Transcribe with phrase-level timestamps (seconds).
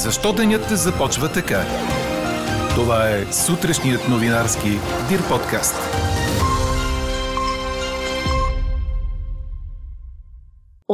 [0.00, 1.64] Защо денят започва така?
[2.74, 5.99] Това е сутрешният новинарски Дир подкаст.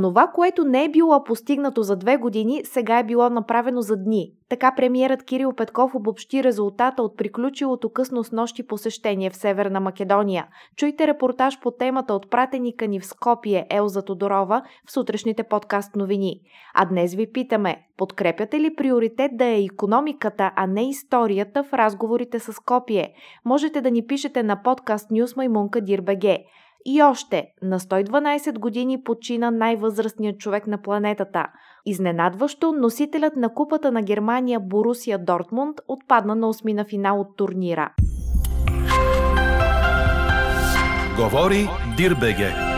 [0.00, 4.32] Онова, което не е било постигнато за две години, сега е било направено за дни.
[4.48, 10.46] Така премиерът Кирил Петков обобщи резултата от приключилото късно с нощи посещение в Северна Македония.
[10.76, 16.40] Чуйте репортаж по темата от пратеника ни в Скопие Елза Тодорова в сутрешните подкаст новини.
[16.74, 22.38] А днес ви питаме, подкрепяте ли приоритет да е економиката, а не историята в разговорите
[22.38, 23.14] с Скопие?
[23.44, 26.44] Можете да ни пишете на подкаст Нюс Маймунка Дирбеге.
[26.86, 31.46] И още, на 112 години почина най-възрастният човек на планетата.
[31.86, 37.90] Изненадващо, носителят на купата на Германия Борусия Дортмунд отпадна на осмина финал от турнира.
[41.16, 42.69] Говори Дирбеге.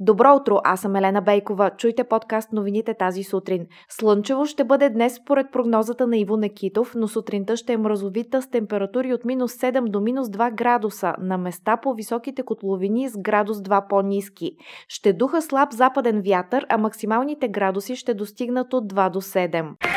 [0.00, 1.70] Добро утро, аз съм Елена Бейкова.
[1.70, 3.66] Чуйте подкаст новините тази сутрин.
[3.88, 8.50] Слънчево ще бъде днес според прогнозата на Иво Некитов, но сутринта ще е мразовита с
[8.50, 13.58] температури от минус 7 до минус 2 градуса, на места по високите котловини с градус
[13.58, 14.56] 2 по-низки.
[14.88, 19.93] Ще духа слаб западен вятър, а максималните градуси ще достигнат от 2 до 7.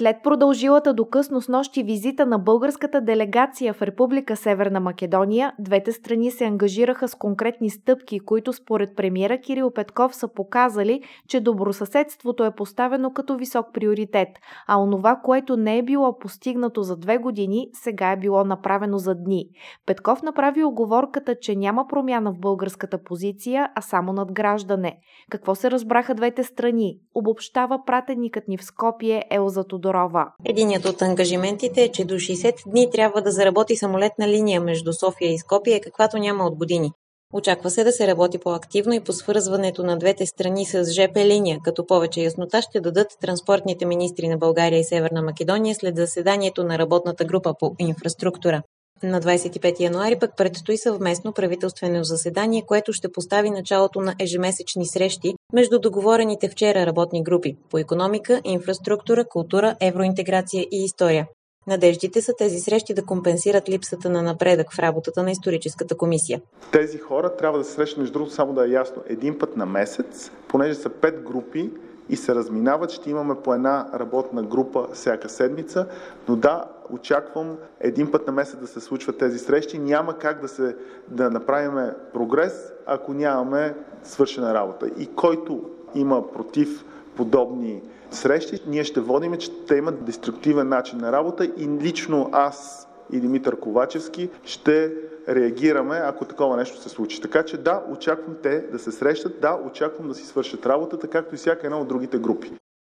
[0.00, 5.92] След продължилата до късно с нощи визита на българската делегация в Република Северна Македония, двете
[5.92, 12.44] страни се ангажираха с конкретни стъпки, които според премиера Кирил Петков са показали, че добросъседството
[12.44, 14.28] е поставено като висок приоритет,
[14.68, 19.14] а онова, което не е било постигнато за две години, сега е било направено за
[19.14, 19.44] дни.
[19.86, 24.98] Петков направи оговорката, че няма промяна в българската позиция, а само надграждане.
[25.30, 26.98] Какво се разбраха двете страни?
[27.14, 30.32] Обобщава пратеникът ни в Скопие Елза Тодор Тодорова.
[30.44, 35.32] Единият от ангажиментите е, че до 60 дни трябва да заработи самолетна линия между София
[35.32, 36.90] и Скопие, каквато няма от години.
[37.34, 41.58] Очаква се да се работи по-активно и по свързването на двете страни с ЖП линия,
[41.64, 46.78] като повече яснота ще дадат транспортните министри на България и Северна Македония след заседанието на
[46.78, 48.62] работната група по инфраструктура.
[49.02, 55.34] На 25 януари пък предстои съвместно правителствено заседание, което ще постави началото на ежемесечни срещи
[55.52, 61.26] между договорените вчера работни групи по економика, инфраструктура, култура, евроинтеграция и история.
[61.66, 66.40] Надеждите са тези срещи да компенсират липсата на напредък в работата на историческата комисия.
[66.72, 69.66] Тези хора трябва да се срещат, между другото, само да е ясно, един път на
[69.66, 71.70] месец, понеже са пет групи,
[72.08, 72.90] и се разминават.
[72.90, 75.86] Ще имаме по една работна група всяка седмица,
[76.28, 79.78] но да, очаквам един път на месец да се случват тези срещи.
[79.78, 80.76] Няма как да, се,
[81.08, 84.90] да направим прогрес, ако нямаме свършена работа.
[84.98, 86.84] И който има против
[87.16, 92.88] подобни срещи, ние ще водим, че те имат деструктивен начин на работа и лично аз
[93.12, 94.92] и Димитър Ковачевски ще
[95.28, 97.20] реагираме, ако такова нещо се случи.
[97.20, 101.34] Така че да, очаквам те да се срещат, да, очаквам да си свършат работата, както
[101.34, 102.52] и всяка една от другите групи.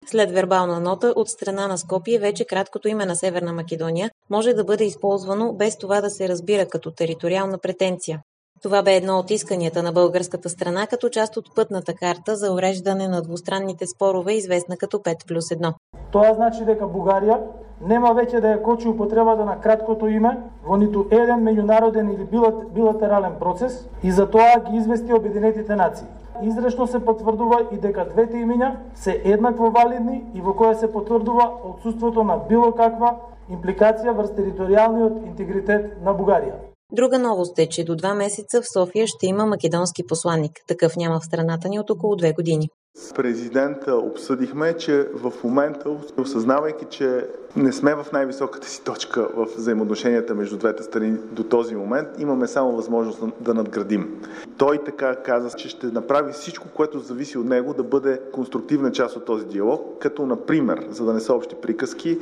[0.06, 4.64] След вербална нота от страна на Скопие, вече краткото име на Северна Македония може да
[4.64, 8.22] бъде използвано без това да се разбира като териториална претенция.
[8.64, 13.08] Това бе едно от исканията на българската страна като част от пътната карта за уреждане
[13.08, 15.74] на двустранните спорове, известна като 5 плюс 1.
[16.12, 17.40] Това значи дека Бугарија
[17.88, 22.28] нема веќе да ја кочи употребата на краткото име во ниту еден меѓународен или
[22.74, 26.08] билатерален процес и за тоа ги извести Обединетите нации.
[26.44, 31.52] Изречно се потврдува и дека двете имиња се еднакво валидни и во која се потврдува
[31.74, 33.16] отсутството на било каква
[33.50, 36.58] импликација врз територијалниот интегритет на Бугарија.
[36.92, 40.52] Друга новост е, че до два месеца в София ще има македонски посланник.
[40.68, 42.70] Такъв няма в страната ни от около две години.
[43.12, 49.48] С президента обсъдихме, че в момента, осъзнавайки, че не сме в най-високата си точка в
[49.58, 54.22] взаимоотношенията между двете страни до този момент, имаме само възможност да надградим.
[54.58, 59.16] Той така каза, че ще направи всичко, което зависи от него да бъде конструктивна част
[59.16, 62.20] от този диалог, като например, за да не са общи приказки,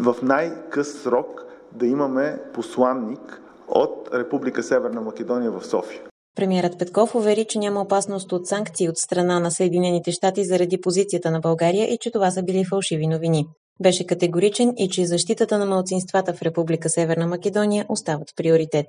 [0.00, 6.09] в най-къс срок да имаме посланник от Република Северна Македония в София.
[6.36, 11.30] Премьерът Петков увери, че няма опасност от санкции от страна на Съединените щати заради позицията
[11.30, 13.46] на България и че това са били фалшиви новини.
[13.82, 18.86] Беше категоричен и че защитата на малцинствата в Република Северна Македония остават приоритет.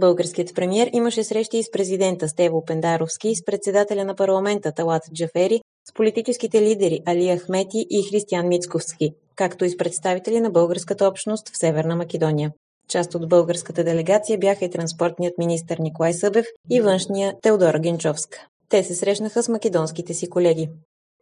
[0.00, 5.02] Българският премьер имаше срещи и с президента Стево Пендаровски, и с председателя на парламента Талат
[5.14, 5.60] Джафери,
[5.90, 11.48] с политическите лидери Али Ахмети и Християн Мицковски, както и с представители на българската общност
[11.48, 12.52] в Северна Македония.
[12.90, 18.46] Част от българската делегация бяха и транспортният министр Николай Събев и външния Теодора Генчовска.
[18.68, 20.68] Те се срещнаха с македонските си колеги.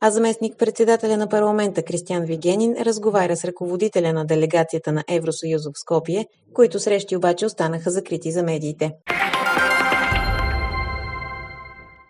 [0.00, 5.80] А заместник председателя на парламента Кристиан Вигенин разговаря с ръководителя на делегацията на Евросъюзов в
[5.80, 8.92] Скопие, които срещи обаче останаха закрити за медиите.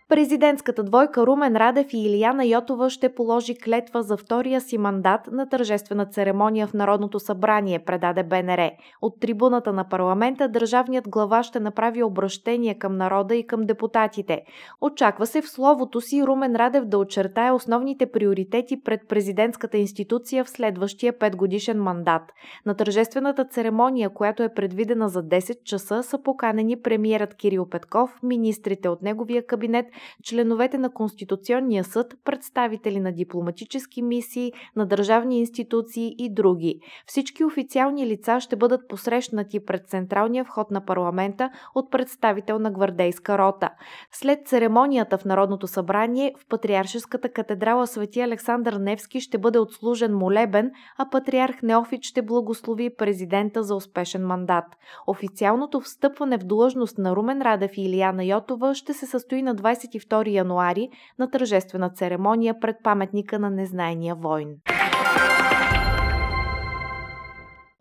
[0.08, 5.48] Президентската двойка Румен Радев и Илияна Йотова ще положи клетва за втория си мандат на
[5.48, 8.70] тържествена церемония в Народното събрание, предаде БНР.
[9.02, 14.42] От трибуната на парламента държавният глава ще направи обращение към народа и към депутатите.
[14.80, 20.50] Очаква се в словото си Румен Радев да очертае основните приоритети пред президентската институция в
[20.50, 22.22] следващия петгодишен мандат.
[22.66, 28.88] На тържествената церемония, която е предвидена за 10 часа, са поканени премиерът Кирил Петков, министрите
[28.88, 29.86] от неговия кабинет,
[30.22, 36.80] членовете на Конституционния съд, представители на дипломатически мисии, на държавни институции и други.
[37.06, 43.38] Всички официални лица ще бъдат посрещнати пред централния вход на парламента от представител на гвардейска
[43.38, 43.70] рота.
[44.12, 50.70] След церемонията в Народното събрание в Патриаршеската катедрала Свети Александър Невски ще бъде отслужен молебен,
[50.98, 54.64] а патриарх Неофит ще благослови президента за успешен мандат.
[55.06, 59.54] Официалното встъпване в длъжност на Румен Радев и Илияна Йотова ще се състои на
[59.94, 60.88] 22 януари
[61.18, 64.48] на тържествена церемония пред паметника на незнайния войн.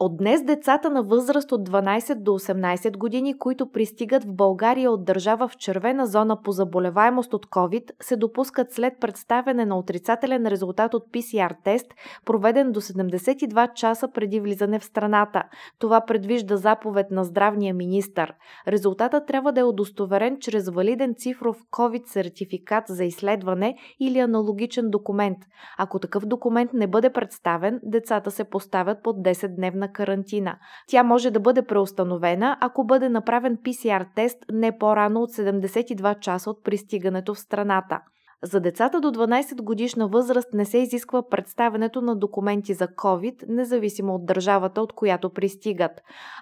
[0.08, 5.06] От днес децата на възраст от 12 до 18 години, които пристигат в България от
[5.06, 10.94] държава в червена зона по заболеваемост от COVID, се допускат след представяне на отрицателен резултат
[10.94, 11.94] от PCR тест,
[12.26, 15.44] проведен до 72 часа преди влизане в страната.
[15.80, 18.28] Това предвижда заповед на здравния министр.
[18.68, 25.38] Резултатът трябва да е удостоверен чрез валиден цифров COVID сертификат за изследване или аналогичен документ.
[25.78, 30.58] Ако такъв документ не бъде представен, децата се поставят под 10-дневна на карантина.
[30.88, 36.50] Тя може да бъде преустановена, ако бъде направен PCR тест не по-рано от 72 часа
[36.50, 38.00] от пристигането в страната.
[38.44, 44.16] За децата до 12 годишна възраст не се изисква представенето на документи за COVID, независимо
[44.16, 45.92] от държавата, от която пристигат.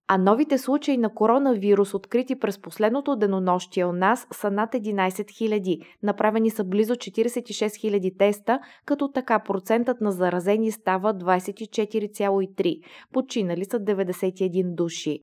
[0.08, 5.82] А новите случаи на коронавирус, открити през последното денонощие у нас, са над 11 000.
[6.04, 12.80] Направени са близо 46 000 теста, като така процентът на заразени става 24,3.
[13.14, 15.20] Починали са 91 души.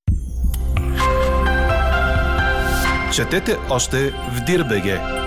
[3.14, 5.21] Четете още в Дирбеге!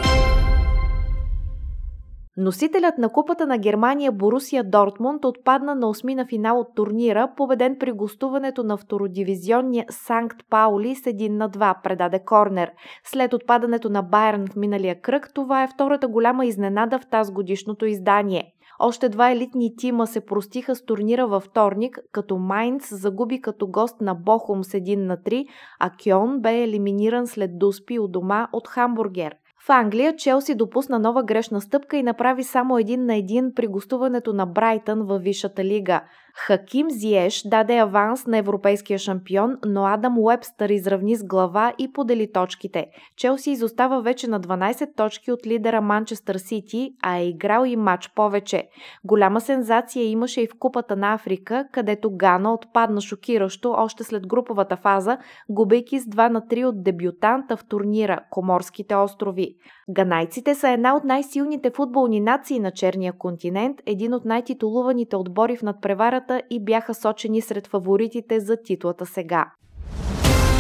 [2.38, 7.92] Носителят на купата на Германия Борусия Дортмунд отпадна на осмина финал от турнира, победен при
[7.92, 12.72] гостуването на втородивизионния Санкт Паули с 1 на 2, предаде Корнер.
[13.04, 17.86] След отпадането на Байерн в миналия кръг, това е втората голяма изненада в тази годишното
[17.86, 18.52] издание.
[18.80, 24.02] Още два елитни тима се простиха с турнира във вторник, като Майнц загуби като гост
[24.02, 25.46] на Бохум с 1 на 3,
[25.80, 29.36] а Кьон бе елиминиран след дуспи у дома от Хамбургер.
[29.66, 34.34] В Англия Челси допусна нова грешна стъпка и направи само един на един при гостуването
[34.34, 36.04] на Брайтън във Висшата лига.
[36.38, 42.32] Хаким Зиеш даде аванс на европейския шампион, но Адам Уебстър изравни с глава и подели
[42.32, 42.88] точките.
[43.18, 48.12] Челси изостава вече на 12 точки от лидера Манчестър Сити, а е играл и матч
[48.16, 48.68] повече.
[49.04, 54.78] Голяма сензация имаше и в Купата на Африка, където Гана отпадна шокиращо още след груповата
[54.78, 55.18] фаза,
[55.50, 59.56] губейки с 2 на 3 от дебютанта в турнира– Коморските острови.
[59.90, 65.62] Ганайците са една от най-силните футболни нации на Черния континент, един от най-титулуваните отбори в
[65.62, 69.52] надпреварата и бяха сочени сред фаворитите за титлата сега.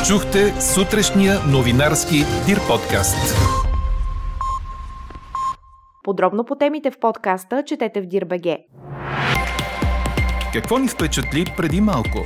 [0.07, 2.15] Чухте сутрешния новинарски
[2.45, 3.35] Дир подкаст.
[6.03, 8.57] Подробно по темите в подкаста четете в Дирбеге.
[10.53, 12.19] Какво ни впечатли преди малко?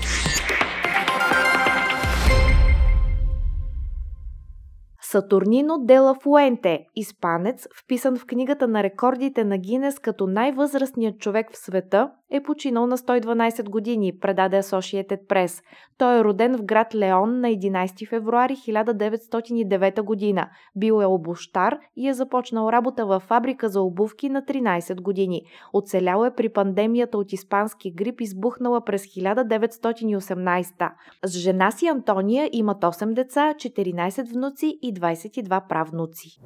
[5.01, 11.51] Сатурнино де ла Фуенте, испанец, вписан в книгата на рекордите на Гинес като най-възрастният човек
[11.53, 15.63] в света, е починал на 112 години, предаде Associated Press.
[15.97, 20.49] Той е роден в град Леон на 11 февруари 1909 година.
[20.75, 25.41] Бил е обощар и е започнал работа във фабрика за обувки на 13 години.
[25.73, 30.91] Оцелял е при пандемията от испански грип, избухнала през 1918.
[31.25, 36.39] С жена си Антония имат 8 деца, 14 внуци и 22 правнуци.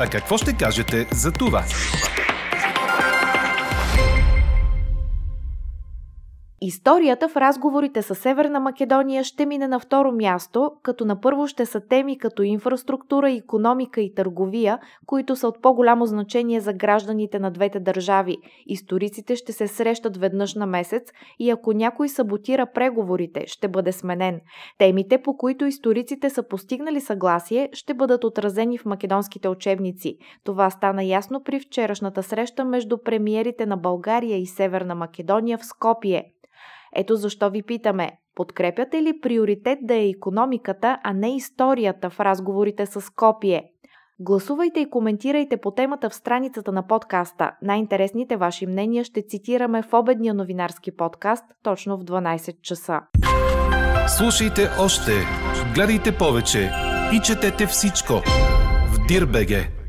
[0.00, 1.62] А какво ще кажете за това?
[6.64, 11.66] Историята в разговорите с Северна Македония ще мине на второ място, като на първо ще
[11.66, 17.50] са теми като инфраструктура, економика и търговия, които са от по-голямо значение за гражданите на
[17.50, 18.36] двете държави.
[18.66, 24.40] Историците ще се срещат веднъж на месец и ако някой саботира преговорите, ще бъде сменен.
[24.78, 30.16] Темите, по които историците са постигнали съгласие, ще бъдат отразени в македонските учебници.
[30.44, 36.32] Това стана ясно при вчерашната среща между премиерите на България и Северна Македония в Скопие.
[36.96, 42.86] Ето защо ви питаме, подкрепяте ли приоритет да е економиката, а не историята в разговорите
[42.86, 43.64] с Скопие?
[44.20, 47.50] Гласувайте и коментирайте по темата в страницата на подкаста.
[47.62, 53.00] Най-интересните ваши мнения ще цитираме в обедния новинарски подкаст точно в 12 часа.
[54.18, 55.12] Слушайте още,
[55.74, 56.70] гледайте повече
[57.14, 58.12] и четете всичко
[58.92, 59.81] в Дирбеге.